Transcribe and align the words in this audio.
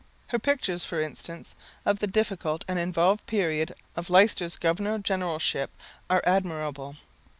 Her 0.29 0.39
pictures, 0.39 0.83
for 0.83 0.99
instance, 0.99 1.55
of 1.85 1.99
the 1.99 2.07
difficult 2.07 2.65
and 2.67 2.79
involved 2.79 3.27
period 3.27 3.75
of 3.95 4.09
Leicester's 4.09 4.55
governor 4.57 4.97
generalship 4.97 5.69
are 6.09 6.23
admirable. 6.25 6.95